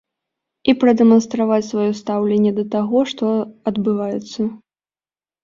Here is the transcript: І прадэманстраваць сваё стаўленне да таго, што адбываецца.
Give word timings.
І 0.71 0.73
прадэманстраваць 0.83 1.67
сваё 1.67 1.85
стаўленне 1.99 2.51
да 2.61 2.65
таго, 2.77 3.05
што 3.13 3.25
адбываецца. 3.75 4.41